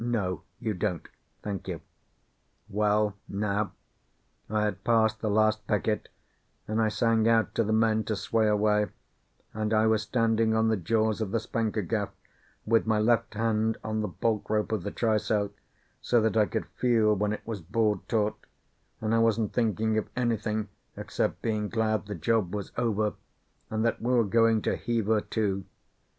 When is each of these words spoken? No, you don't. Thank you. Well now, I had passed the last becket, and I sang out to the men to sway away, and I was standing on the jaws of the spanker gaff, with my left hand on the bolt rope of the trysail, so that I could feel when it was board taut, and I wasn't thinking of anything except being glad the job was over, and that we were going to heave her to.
No, 0.03 0.41
you 0.59 0.73
don't. 0.73 1.07
Thank 1.43 1.67
you. 1.67 1.79
Well 2.67 3.15
now, 3.29 3.73
I 4.49 4.63
had 4.63 4.83
passed 4.83 5.19
the 5.21 5.29
last 5.29 5.67
becket, 5.67 6.09
and 6.67 6.81
I 6.81 6.89
sang 6.89 7.27
out 7.27 7.53
to 7.53 7.63
the 7.63 7.71
men 7.71 8.03
to 8.05 8.15
sway 8.15 8.47
away, 8.47 8.87
and 9.53 9.71
I 9.75 9.85
was 9.85 10.01
standing 10.01 10.55
on 10.55 10.69
the 10.69 10.75
jaws 10.75 11.21
of 11.21 11.29
the 11.29 11.39
spanker 11.39 11.83
gaff, 11.83 12.09
with 12.65 12.87
my 12.87 12.97
left 12.97 13.35
hand 13.35 13.77
on 13.83 14.01
the 14.01 14.07
bolt 14.07 14.47
rope 14.49 14.71
of 14.71 14.81
the 14.81 14.89
trysail, 14.89 15.51
so 16.01 16.19
that 16.19 16.35
I 16.35 16.47
could 16.47 16.65
feel 16.77 17.13
when 17.15 17.31
it 17.31 17.45
was 17.45 17.61
board 17.61 17.99
taut, 18.09 18.35
and 19.01 19.13
I 19.13 19.19
wasn't 19.19 19.53
thinking 19.53 19.99
of 19.99 20.09
anything 20.15 20.69
except 20.97 21.43
being 21.43 21.69
glad 21.69 22.07
the 22.07 22.15
job 22.15 22.55
was 22.55 22.71
over, 22.75 23.13
and 23.69 23.85
that 23.85 24.01
we 24.01 24.11
were 24.11 24.23
going 24.23 24.63
to 24.63 24.77
heave 24.77 25.05
her 25.05 25.21
to. 25.21 25.63